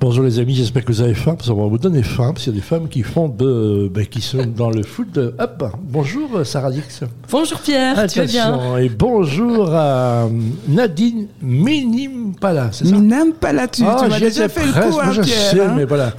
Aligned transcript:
Bonjour 0.00 0.22
les 0.22 0.38
amis, 0.38 0.54
j'espère 0.54 0.84
que 0.84 0.92
vous 0.92 1.00
avez 1.00 1.12
faim, 1.14 1.34
parce 1.34 1.48
qu'on 1.48 1.60
va 1.60 1.66
vous 1.66 1.76
donner 1.76 2.04
faim, 2.04 2.30
parce 2.32 2.44
qu'il 2.44 2.52
y 2.52 2.56
a 2.56 2.60
des 2.60 2.64
femmes 2.64 2.88
qui 2.88 3.02
font 3.02 3.28
de, 3.28 3.90
ben, 3.92 4.06
qui 4.06 4.20
sont 4.20 4.46
dans 4.46 4.70
le 4.70 4.84
foot 4.84 5.10
de 5.12 5.34
hop. 5.40 5.64
Bonjour 5.82 6.28
Sarah 6.44 6.70
Dix. 6.70 7.00
Bonjour 7.28 7.58
Pierre, 7.58 8.06
tu 8.06 8.20
vas 8.20 8.26
bien 8.26 8.78
Et 8.78 8.88
bonjour 8.90 9.74
à 9.74 10.28
Nadine 10.68 11.26
Minimpala, 11.42 12.70
c'est 12.70 12.86
ça 12.86 12.94
Minimpala, 12.94 13.66
tu, 13.66 13.82
ah, 13.84 13.96
tu 14.00 14.08
m'as 14.08 14.20
déjà 14.20 14.48
fait 14.48 14.60
presque, 14.70 14.76
le 14.76 14.92
coup, 14.92 15.00
hein, 15.00 15.10
je 15.12 15.22
Pierre. 15.22 15.50
sais, 15.50 15.60
hein. 15.62 15.74
mais 15.76 15.84
voilà, 15.84 16.12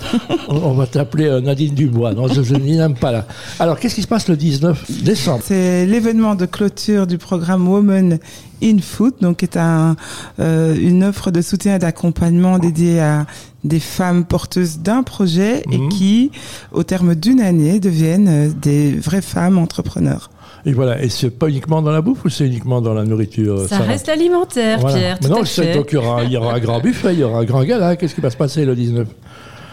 on, 0.49 0.55
on 0.57 0.73
va 0.73 0.85
t'appeler 0.85 1.27
euh, 1.27 1.39
Nadine 1.39 1.73
Dubois, 1.73 2.13
non, 2.13 2.27
je, 2.27 2.43
je 2.43 2.55
Minimpala. 2.55 3.25
Alors, 3.61 3.79
qu'est-ce 3.79 3.95
qui 3.95 4.01
se 4.01 4.07
passe 4.07 4.27
le 4.27 4.35
19 4.35 5.03
décembre? 5.03 5.41
C'est 5.45 5.85
l'événement 5.85 6.35
de 6.35 6.45
clôture 6.45 7.07
du 7.07 7.17
programme 7.17 7.65
Women 7.65 8.19
in 8.63 8.77
Food, 8.81 9.13
donc 9.21 9.37
qui 9.37 9.45
est 9.45 9.57
un, 9.57 9.95
euh, 10.39 10.75
une 10.79 11.03
offre 11.03 11.31
de 11.31 11.41
soutien 11.41 11.75
et 11.75 11.79
d'accompagnement 11.79 12.59
dédiée 12.59 12.99
à 12.99 13.25
des 13.63 13.79
femmes 13.79 14.25
porteuses 14.25 14.79
d'un 14.79 15.03
projet 15.03 15.63
et 15.71 15.77
Mhm. 15.77 15.89
qui, 15.89 16.31
au 16.71 16.83
terme 16.83 17.15
d'une 17.15 17.41
année, 17.41 17.79
deviennent 17.79 18.27
euh, 18.27 18.49
des 18.61 18.91
vraies 18.91 19.21
femmes 19.21 19.57
entrepreneurs. 19.57 20.29
Et 20.65 20.73
voilà, 20.73 21.01
et 21.01 21.07
c'est 21.09 21.29
pas 21.29 21.47
uniquement 21.47 21.81
dans 21.81 21.91
la 21.91 22.01
bouffe 22.01 22.25
ou 22.25 22.29
c'est 22.29 22.45
uniquement 22.45 22.81
dans 22.81 22.93
la 22.93 23.05
nourriture 23.05 23.65
Ça 23.69 23.79
reste 23.79 24.09
alimentaire, 24.09 24.79
Voilà. 24.79 24.97
Pierre, 24.97 25.19
tout 25.19 25.29
non, 25.29 25.41
à 25.41 25.45
c'est- 25.45 25.63
fait. 25.63 25.73
donc 25.75 25.87
il 25.91 25.95
y, 25.95 25.97
aura, 25.97 26.23
il 26.25 26.31
y 26.31 26.37
aura 26.37 26.53
un 26.55 26.59
grand 26.59 26.79
buffet, 26.81 27.13
il 27.13 27.19
y 27.19 27.23
aura 27.23 27.39
un 27.39 27.45
grand 27.45 27.63
gala. 27.63 27.95
Qu'est-ce 27.95 28.13
qui 28.13 28.19
va 28.21 28.29
se 28.29 28.35
passer 28.37 28.65
le 28.65 28.75
19 28.75 29.07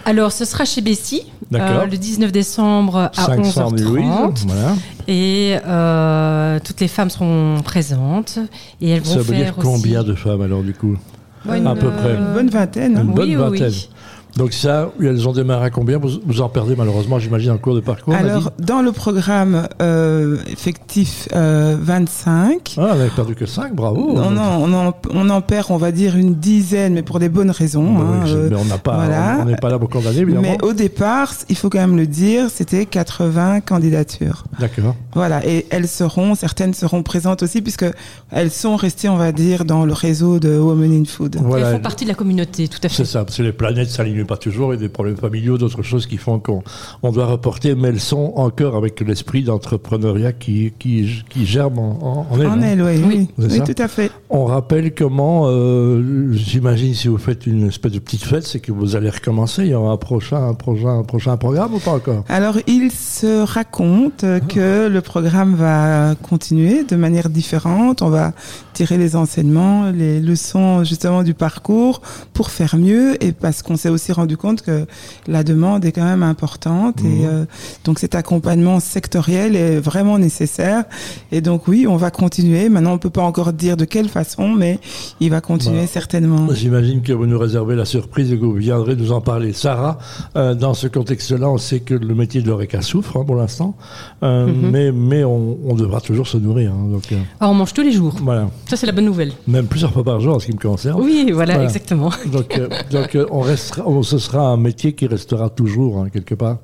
Alors, 0.09 0.31
ce 0.31 0.45
sera 0.45 0.65
chez 0.65 0.81
Bessie, 0.83 1.23
D'accord. 1.51 1.83
euh, 1.83 1.87
le 1.87 1.97
19 1.97 2.31
décembre 2.31 2.97
à 2.97 3.11
500 3.13 3.71
11h30. 3.73 3.83
Louise, 3.83 4.47
voilà. 4.47 4.75
Et 5.09 5.57
euh, 5.67 6.61
toutes 6.65 6.81
les 6.81 6.87
femmes 6.87 7.11
seront 7.11 7.61
présentes. 7.65 8.39
Et 8.81 8.91
elles 8.91 9.01
vont 9.03 9.11
Ça 9.15 9.19
veut 9.19 9.25
faire 9.25 9.37
dire 9.37 9.55
combien 9.61 10.01
aussi... 10.03 10.09
de 10.11 10.15
femmes 10.15 10.43
alors 10.43 10.63
du 10.63 10.75
coup? 10.75 10.97
Ouais, 11.45 11.61
À 11.67 11.75
peu 11.75 11.91
près. 11.91 12.15
Une 12.15 12.33
bonne 12.35 12.51
vingtaine. 12.51 12.97
hein. 12.97 13.03
Une 13.03 13.13
bonne 13.15 13.29
oui, 13.31 13.37
oui, 13.37 13.43
vingtaine. 13.43 13.69
oui. 13.73 13.89
Donc 14.37 14.53
ça, 14.53 14.91
elles 15.01 15.27
ont 15.27 15.33
démarré 15.33 15.67
à 15.67 15.71
combien 15.71 15.99
vous, 15.99 16.11
vous 16.27 16.41
en 16.43 16.49
perdez 16.51 16.77
malheureusement, 16.77 17.19
j'imagine, 17.19 17.53
en 17.53 17.59
cours 17.59 17.75
de 17.75 17.81
parcours. 17.81 18.15
Alors, 18.15 18.53
dans 18.59 18.83
le 18.83 18.93
programme 18.93 19.67
euh, 19.81 20.37
effectif 20.47 21.27
euh, 21.35 21.77
25, 21.81 22.75
Ah, 22.77 22.83
on 22.93 22.97
n'avait 22.97 23.09
perdu 23.09 23.35
que 23.35 23.47
5, 23.47 23.75
bravo. 23.75 24.13
on, 24.15 24.37
en, 24.37 24.63
on, 24.63 24.73
en, 24.75 24.93
on 25.15 25.31
en 25.31 25.41
perd, 25.41 25.69
on 25.71 25.79
va 25.79 25.91
dire, 25.91 26.17
une 26.17 26.35
dizaine, 26.35 26.93
mais 26.93 27.03
pour 27.03 27.19
des 27.19 27.31
bonnes 27.31 27.51
raisons. 27.51 27.95
Bah 27.95 28.05
hein, 28.07 28.21
oui, 28.25 28.31
euh, 28.33 28.49
mais 28.51 28.57
on 28.57 28.79
pas, 28.79 28.97
voilà. 28.97 29.39
on 29.41 29.47
n'est 29.47 29.57
pas 29.57 29.71
là 29.71 29.79
pour 29.79 29.89
condamner, 29.89 30.19
évidemment. 30.19 30.43
Mais 30.43 30.63
au 30.63 30.75
départ, 30.75 31.33
il 31.49 31.57
faut 31.57 31.71
quand 31.71 31.79
même 31.79 31.97
le 31.97 32.07
dire, 32.07 32.51
c'était 32.51 32.85
80 32.85 33.61
candidatures. 33.61 34.45
D'accord. 34.61 34.95
Voilà, 35.15 35.47
et 35.47 35.67
elles 35.71 35.89
seront, 35.89 36.35
certaines 36.35 36.75
seront 36.75 37.03
présentes 37.03 37.43
aussi, 37.43 37.63
puisque 37.63 37.87
elles 38.31 38.51
sont 38.51 38.77
restées, 38.77 39.09
on 39.09 39.17
va 39.17 39.33
dire, 39.33 39.65
dans 39.65 39.87
le 39.87 39.95
réseau 39.95 40.39
de 40.39 40.59
Women 40.59 40.93
in 40.93 41.05
Food. 41.07 41.37
Voilà. 41.41 41.69
Elles 41.69 41.77
font 41.77 41.83
partie 41.83 42.05
de 42.05 42.11
la 42.11 42.15
communauté, 42.17 42.69
tout 42.69 42.81
à 42.83 42.89
fait. 42.91 42.97
C'est 42.97 43.05
ça, 43.07 43.25
parce 43.25 43.39
que 43.39 43.43
les 43.43 43.53
planètes 43.53 43.89
s'alignent 43.89 44.26
pas 44.27 44.37
toujours, 44.37 44.73
a 44.73 44.77
des 44.77 44.89
problèmes 44.89 45.17
familiaux, 45.17 45.59
d'autres 45.59 45.83
choses 45.83 46.07
qui 46.07 46.17
font 46.17 46.39
qu'on 46.39 46.63
on 47.03 47.13
doit 47.13 47.27
reporter, 47.27 47.75
mais 47.75 47.89
elles 47.89 48.01
sont 48.01 48.33
encore 48.37 48.77
avec 48.77 49.01
l'esprit 49.01 49.43
d'entrepreneuriat 49.43 50.33
qui, 50.33 50.73
qui, 50.79 51.25
qui 51.29 51.47
germe 51.47 51.79
en, 51.79 51.99
en, 52.03 52.27
en 52.31 52.61
elles. 52.63 52.83
En 52.83 52.87
hein. 52.87 52.95
oui, 53.07 53.29
Oui. 53.39 53.61
tout 53.65 53.83
à 53.83 53.89
fait. 53.89 54.11
On 54.31 54.45
rappelle 54.45 54.95
comment, 54.95 55.45
euh, 55.47 56.33
j'imagine, 56.33 56.95
si 56.95 57.09
vous 57.09 57.19
faites 57.19 57.47
une 57.47 57.69
espèce 57.69 57.93
de 57.93 57.99
petite 57.99 58.25
fête, 58.25 58.45
c'est 58.45 58.61
que 58.61 58.73
vous 58.73 58.97
allez 58.97 59.11
recommencer. 59.11 59.63
Il 59.63 59.69
y 59.71 59.75
aura 59.75 59.93
un 59.93 59.97
prochain, 59.97 60.49
un 60.49 60.55
prochain, 60.55 60.99
un 60.99 61.05
prochain 61.05 61.37
programme 61.37 61.75
ou 61.75 61.79
pas 61.79 61.93
encore? 61.93 62.25
Alors, 62.29 62.57
il 62.67 62.91
se 62.91 63.45
raconte 63.45 64.25
euh, 64.25 64.41
que 64.41 64.89
le 64.89 65.01
programme 65.01 65.55
va 65.55 66.15
continuer 66.17 66.85
de 66.85 66.97
manière 66.97 67.29
différente. 67.29 68.03
On 68.03 68.09
va 68.11 68.33
tirer 68.73 68.99
les 68.99 69.17
enseignements, 69.17 69.91
les 69.91 70.21
leçons 70.21 70.85
justement 70.85 71.23
du 71.23 71.35
parcours 71.35 72.03
pour 72.35 72.51
faire 72.51 72.77
mieux 72.77 73.23
et 73.25 73.33
parce 73.33 73.63
qu'on 73.63 73.77
s'est 73.77 73.89
aussi 73.89 74.06
rendu 74.13 74.37
compte 74.37 74.63
que 74.63 74.87
la 75.27 75.43
demande 75.45 75.85
est 75.85 75.93
quand 75.93 76.05
même 76.05 76.23
importante 76.23 77.03
Mhm. 77.03 77.11
et 77.11 77.27
euh, 77.27 77.45
donc 77.85 77.99
cet 77.99 78.15
accompagnement 78.15 78.81
sectoriel 78.81 79.57
est 79.57 79.79
vraiment 79.81 80.19
nécessaire. 80.19 80.85
Et 81.33 81.41
donc 81.41 81.69
oui, 81.69 81.87
on 81.89 81.97
va 81.97 82.11
continuer. 82.11 82.69
Maintenant, 82.69 82.93
on 82.95 82.99
peut 82.99 83.11
pas 83.11 83.23
encore 83.23 83.53
dire 83.53 83.77
de 83.77 83.85
quelle 83.85 84.09
façon, 84.09 84.49
mais 84.49 84.79
il 85.21 85.31
va 85.31 85.41
continuer 85.41 85.75
Voilà. 85.77 85.89
certainement. 85.89 86.47
J'imagine 86.53 87.03
que 87.03 87.13
vous 87.13 87.27
nous 87.27 87.39
réservez 87.39 87.77
la 87.77 87.85
surprise 87.85 88.33
et 88.33 88.37
que 88.39 88.45
vous 88.45 88.53
viendrez 88.55 88.97
nous 88.97 89.13
en 89.13 89.21
parler. 89.21 89.53
Sarah, 89.53 89.99
euh, 90.37 90.55
dans 90.55 90.75
ce 90.75 90.87
contexte-là, 90.87 91.49
on 91.49 91.59
sait 91.59 91.81
que 91.81 91.95
le 91.95 92.15
métier 92.15 92.43
de 92.43 92.49
l'ORECA 92.49 92.83
souffre 92.83 93.17
hein, 93.19 93.25
pour 93.27 93.37
l'instant, 93.37 93.77
Euh, 94.23 94.47
Mhm. 94.47 94.71
mais, 94.71 94.93
mais 94.93 95.25
on, 95.25 95.59
on 95.67 95.75
devra 95.75 96.01
toujours 96.01 96.27
se 96.27 96.37
nourrir. 96.39 96.73
hein, 96.73 96.89
donc, 96.91 97.13
euh, 97.13 97.17
Alors, 97.41 97.53
on 97.53 97.55
mange 97.55 97.73
tous 97.75 97.83
les 97.83 97.93
jours. 97.93 98.15
voilà, 98.23 98.49
Ça, 98.69 98.77
c'est 98.77 98.87
la 98.87 98.93
bonne 98.93 99.05
nouvelle. 99.05 99.33
même 99.47 99.67
plusieurs 99.67 99.93
fois 99.93 100.05
par 100.05 100.21
jour 100.21 100.35
en 100.37 100.39
ce 100.39 100.47
qui 100.47 100.53
me 100.53 100.59
concerne. 100.59 101.01
Oui, 101.01 101.31
voilà, 101.33 101.55
Voilà. 101.55 101.65
exactement. 101.69 102.11
Donc, 102.33 102.57
euh, 102.59 102.69
donc 102.91 103.15
euh, 103.15 103.27
on 103.31 103.41
restera, 103.41 103.83
on- 103.87 103.96
ce 104.03 104.19
sera 104.19 104.49
un 104.49 104.57
métier 104.57 104.95
qui 104.95 105.07
restera 105.07 105.49
toujours 105.51 105.99
hein, 105.99 106.09
quelque 106.11 106.35
part, 106.35 106.59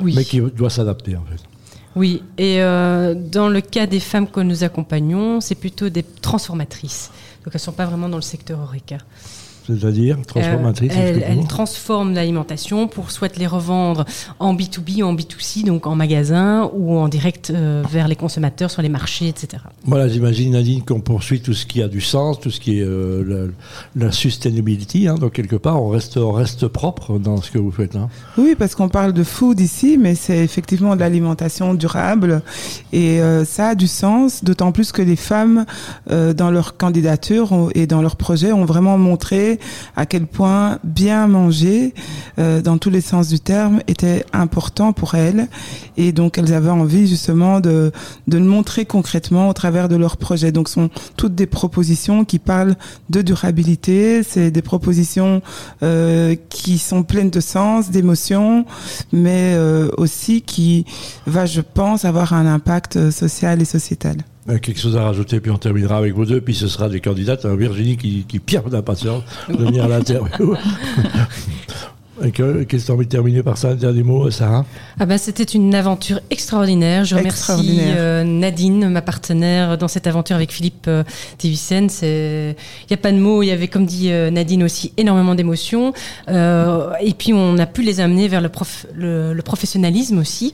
Oui. 0.00 0.14
mais 0.16 0.24
qui 0.24 0.40
doit 0.40 0.70
s'adapter 0.70 1.16
en 1.16 1.24
fait. 1.24 1.40
Oui, 1.94 2.22
et 2.38 2.62
euh, 2.62 3.14
dans 3.14 3.48
le 3.48 3.60
cas 3.60 3.86
des 3.86 4.00
femmes 4.00 4.26
que 4.26 4.40
nous 4.40 4.64
accompagnons, 4.64 5.40
c'est 5.42 5.54
plutôt 5.54 5.90
des 5.90 6.02
transformatrices. 6.02 7.10
Donc 7.44 7.48
elles 7.54 7.60
ne 7.60 7.64
sont 7.64 7.72
pas 7.72 7.84
vraiment 7.84 8.08
dans 8.08 8.16
le 8.16 8.22
secteur 8.22 8.60
Horeca. 8.60 8.98
C'est-à-dire 9.66 10.18
transformatrice. 10.26 10.92
Euh, 10.96 11.20
elles 11.24 11.46
transforment 11.46 12.14
l'alimentation 12.14 12.88
pour 12.88 13.10
soit 13.10 13.36
les 13.36 13.46
revendre 13.46 14.04
en 14.38 14.54
B2B 14.54 15.02
ou 15.02 15.06
en 15.06 15.14
B2C, 15.14 15.64
donc 15.64 15.86
en 15.86 15.94
magasin 15.94 16.70
ou 16.74 16.96
en 16.96 17.08
direct 17.08 17.50
euh, 17.50 17.82
vers 17.90 18.08
les 18.08 18.16
consommateurs 18.16 18.70
sur 18.70 18.82
les 18.82 18.88
marchés, 18.88 19.28
etc. 19.28 19.62
Voilà, 19.84 20.08
j'imagine 20.08 20.52
Nadine 20.52 20.82
qu'on 20.82 21.00
poursuit 21.00 21.40
tout 21.40 21.54
ce 21.54 21.66
qui 21.66 21.82
a 21.82 21.88
du 21.88 22.00
sens, 22.00 22.40
tout 22.40 22.50
ce 22.50 22.60
qui 22.60 22.78
est 22.78 22.82
euh, 22.82 23.48
la, 23.96 24.06
la 24.06 24.12
sustainability. 24.12 25.08
hein. 25.08 25.14
donc 25.14 25.32
quelque 25.32 25.56
part, 25.56 25.82
on 25.82 25.88
reste, 25.88 26.16
on 26.16 26.32
reste 26.32 26.66
propre 26.68 27.18
dans 27.18 27.36
ce 27.40 27.50
que 27.50 27.58
vous 27.58 27.70
faites. 27.70 27.96
Hein. 27.96 28.08
Oui, 28.38 28.54
parce 28.58 28.74
qu'on 28.74 28.88
parle 28.88 29.12
de 29.12 29.22
food 29.24 29.60
ici, 29.60 29.98
mais 29.98 30.14
c'est 30.14 30.38
effectivement 30.38 30.94
de 30.94 31.00
l'alimentation 31.00 31.74
durable 31.74 32.42
et 32.92 33.20
euh, 33.20 33.44
ça 33.44 33.68
a 33.68 33.74
du 33.74 33.86
sens, 33.86 34.44
d'autant 34.44 34.72
plus 34.72 34.92
que 34.92 35.02
les 35.02 35.16
femmes, 35.16 35.64
euh, 36.10 36.32
dans 36.32 36.50
leur 36.50 36.76
candidature 36.76 37.70
et 37.74 37.86
dans 37.86 38.02
leur 38.02 38.16
projet, 38.16 38.52
ont 38.52 38.64
vraiment 38.64 38.98
montré 38.98 39.51
à 39.96 40.06
quel 40.06 40.26
point 40.26 40.78
bien 40.84 41.26
manger, 41.26 41.94
euh, 42.38 42.60
dans 42.60 42.78
tous 42.78 42.90
les 42.90 43.00
sens 43.00 43.28
du 43.28 43.40
terme, 43.40 43.80
était 43.88 44.24
important 44.32 44.92
pour 44.92 45.14
elles. 45.14 45.48
Et 45.96 46.12
donc, 46.12 46.38
elles 46.38 46.52
avaient 46.52 46.70
envie 46.70 47.06
justement 47.06 47.60
de, 47.60 47.92
de 48.28 48.38
le 48.38 48.44
montrer 48.44 48.84
concrètement 48.84 49.48
au 49.48 49.52
travers 49.52 49.88
de 49.88 49.96
leur 49.96 50.16
projet. 50.16 50.52
Donc, 50.52 50.68
ce 50.68 50.74
sont 50.74 50.90
toutes 51.16 51.34
des 51.34 51.46
propositions 51.46 52.24
qui 52.24 52.38
parlent 52.38 52.76
de 53.10 53.22
durabilité, 53.22 54.22
c'est 54.22 54.50
des 54.50 54.62
propositions 54.62 55.42
euh, 55.82 56.34
qui 56.48 56.78
sont 56.78 57.02
pleines 57.02 57.30
de 57.30 57.40
sens, 57.40 57.90
d'émotions, 57.90 58.64
mais 59.12 59.54
euh, 59.54 59.88
aussi 59.96 60.42
qui 60.42 60.84
va, 61.26 61.46
je 61.46 61.60
pense, 61.60 62.04
avoir 62.04 62.32
un 62.32 62.46
impact 62.46 63.10
social 63.10 63.60
et 63.60 63.64
sociétal. 63.64 64.16
Euh, 64.48 64.58
Quelque 64.58 64.80
chose 64.80 64.96
à 64.96 65.04
rajouter, 65.04 65.40
puis 65.40 65.50
on 65.50 65.58
terminera 65.58 65.96
avec 65.98 66.14
vous 66.14 66.24
deux, 66.26 66.40
puis 66.40 66.54
ce 66.54 66.66
sera 66.68 66.88
des 66.88 67.00
candidates. 67.00 67.44
hein, 67.44 67.54
Virginie 67.56 67.96
qui, 67.96 68.24
qui 68.26 68.38
pire 68.40 68.64
d'impatience 68.64 69.22
de 69.48 69.56
venir 69.56 69.84
à 69.84 69.88
l'interview. 69.88 70.54
Et 72.22 72.30
que- 72.30 72.62
Qu'est-ce 72.64 72.82
que 72.82 72.86
tu 72.86 72.92
as 72.92 72.94
envie 72.94 73.06
de 73.06 73.10
terminer 73.10 73.42
par 73.42 73.56
ça, 73.56 73.68
un 73.70 73.74
dernier 73.74 74.02
mot, 74.02 74.30
Sarah? 74.30 74.64
Ah 75.00 75.06
ben, 75.06 75.16
C'était 75.18 75.44
une 75.44 75.74
aventure 75.74 76.20
extraordinaire. 76.30 77.04
Je 77.04 77.14
remercie 77.14 77.38
Extraordinaire. 77.38 77.94
euh, 77.98 78.24
Nadine, 78.24 78.88
ma 78.90 79.00
partenaire, 79.02 79.78
dans 79.78 79.88
cette 79.88 80.06
aventure 80.06 80.36
avec 80.36 80.52
Philippe 80.52 80.86
euh. 80.88 81.04
Il 81.42 82.54
n'y 82.90 82.94
a 82.94 82.96
pas 82.96 83.12
de 83.12 83.18
mots. 83.18 83.42
Il 83.42 83.46
y 83.46 83.50
avait, 83.50 83.68
comme 83.68 83.86
dit 83.86 84.10
euh, 84.10 84.30
Nadine 84.30 84.62
aussi, 84.62 84.92
énormément 84.96 85.34
d'émotions. 85.34 85.92
Euh, 86.28 86.90
et 87.00 87.12
puis, 87.14 87.32
on 87.32 87.56
a 87.58 87.66
pu 87.66 87.82
les 87.82 88.00
amener 88.00 88.28
vers 88.28 88.40
le, 88.40 88.48
prof, 88.48 88.86
le, 88.94 89.32
le 89.32 89.42
professionnalisme 89.42 90.18
aussi. 90.18 90.52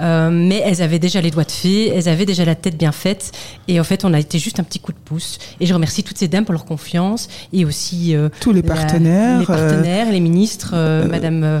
Euh, 0.00 0.30
mais 0.30 0.62
elles 0.64 0.82
avaient 0.82 0.98
déjà 0.98 1.20
les 1.20 1.30
doigts 1.30 1.44
de 1.44 1.50
fée, 1.50 1.88
elles 1.88 2.08
avaient 2.08 2.26
déjà 2.26 2.44
la 2.44 2.54
tête 2.54 2.76
bien 2.76 2.92
faite. 2.92 3.32
Et 3.68 3.80
en 3.80 3.84
fait, 3.84 4.04
on 4.04 4.12
a 4.14 4.20
été 4.20 4.38
juste 4.38 4.60
un 4.60 4.64
petit 4.64 4.78
coup 4.78 4.92
de 4.92 4.98
pouce. 5.04 5.38
Et 5.60 5.66
je 5.66 5.74
remercie 5.74 6.02
toutes 6.04 6.18
ces 6.18 6.28
dames 6.28 6.44
pour 6.44 6.52
leur 6.52 6.64
confiance 6.64 7.28
et 7.52 7.64
aussi 7.64 8.14
euh, 8.14 8.28
Tous 8.40 8.52
les 8.52 8.62
la- 8.62 8.74
partenaires, 8.74 9.40
les 9.40 9.46
partenaires, 9.46 10.12
les 10.12 10.20
ministres, 10.20 10.74
Madame. 11.10 11.42
euh, 11.44 11.60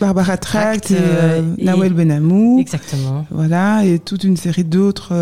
Barbara 0.00 0.36
Tract 0.36 0.90
et, 0.90 0.94
euh, 0.94 0.98
euh, 1.40 1.42
et- 1.58 1.64
Nawel 1.64 1.92
Benamou. 1.92 2.58
exactement. 2.60 3.26
Voilà, 3.30 3.84
et 3.84 3.98
toute 3.98 4.24
une 4.24 4.36
série 4.36 4.64
d'autres 4.64 5.12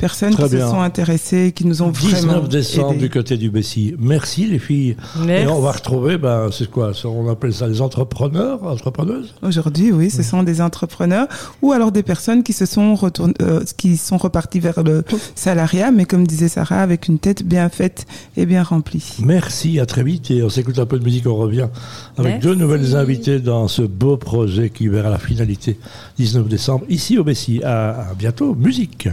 personnes 0.00 0.32
Très 0.34 0.48
qui 0.48 0.56
bien. 0.56 0.66
se 0.66 0.72
sont 0.72 0.80
intéressées, 0.80 1.52
qui 1.54 1.66
nous 1.66 1.82
ont 1.82 1.90
19 1.90 2.24
vraiment 2.24 2.40
décembre 2.48 2.98
du 2.98 3.10
côté 3.10 3.36
du 3.36 3.50
Bessie. 3.50 3.94
Merci 3.98 4.46
les 4.46 4.58
filles. 4.58 4.96
Et 5.28 5.46
on 5.46 5.60
va 5.60 5.72
retrouver, 5.72 6.16
ben, 6.18 6.48
c'est 6.50 6.70
quoi 6.70 6.92
On 7.04 7.28
appelle 7.30 7.52
ça 7.52 7.68
les 7.68 7.80
entrepreneurs, 7.82 8.62
entrepreneuses? 8.64 9.34
Aujourd'hui, 9.42 9.92
oui, 9.92 10.10
ce 10.10 10.22
sont 10.22 10.42
des 10.42 10.60
entrepreneurs 10.60 11.28
ou 11.62 11.72
alors 11.72 11.92
des 11.92 12.02
personnes 12.02 12.42
qui 12.42 12.52
se 12.54 12.64
sont 12.66 12.94
retourn- 12.94 13.34
euh, 13.42 13.62
qui 13.76 13.96
sont 13.98 14.16
reparties 14.16 14.58
vers 14.60 14.82
le 14.82 15.04
salariat, 15.34 15.90
mais 15.90 16.06
comme 16.06 16.26
disait 16.26 16.48
Sarah, 16.48 16.80
avec 16.82 17.06
une 17.08 17.18
tête 17.18 17.44
bien 17.44 17.68
faite 17.68 18.06
et 18.36 18.46
bien 18.46 18.62
remplie. 18.62 19.16
Merci, 19.22 19.78
à 19.80 19.86
très 19.86 20.02
vite. 20.02 20.30
Et 20.30 20.42
on 20.42 20.48
s'écoute 20.48 20.78
un 20.78 20.86
peu 20.86 20.98
de 20.98 21.04
musique, 21.04 21.26
on 21.26 21.36
revient 21.36 21.68
avec 22.16 22.32
Merci. 22.32 22.46
deux 22.48 22.54
nouvelles 22.54 22.96
invitées 22.96 23.38
dans 23.40 23.68
ce 23.68 23.82
beau 23.82 24.16
projet 24.16 24.70
qui 24.70 24.88
verra 24.88 25.10
la 25.10 25.18
finalité 25.18 25.78
19 26.18 26.48
décembre 26.48 26.84
ici 26.88 27.18
au 27.18 27.24
Bessie. 27.24 27.60
À, 27.62 28.10
à 28.10 28.14
bientôt, 28.14 28.54
musique. 28.54 29.10